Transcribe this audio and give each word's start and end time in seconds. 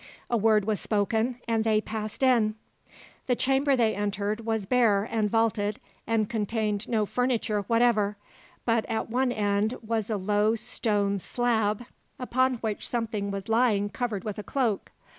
A 0.31 0.35
word 0.37 0.65
was 0.65 0.79
spoken, 0.81 1.39
and 1.47 1.63
they 1.63 1.79
passed 1.79 2.23
in. 2.23 2.55
The 3.27 3.35
chamber 3.35 3.75
they 3.75 3.93
entered 3.95 4.39
was 4.47 4.65
bare 4.65 5.03
and 5.03 5.29
vaulted, 5.29 5.79
and 6.07 6.27
contained 6.27 6.89
no 6.89 7.05
furniture 7.05 7.61
whatever, 7.67 8.17
but 8.65 8.83
at 8.87 9.11
one 9.11 9.31
end 9.31 9.75
was 9.85 10.09
a 10.09 10.17
low 10.17 10.55
stone 10.55 11.19
slab, 11.19 11.85
upon 12.17 12.55
which 12.61 12.89
something 12.89 13.29
was 13.29 13.47
lying 13.47 13.89
covered 13.89 14.23
with 14.23 14.39
a 14.39 14.43
cloak. 14.43 14.91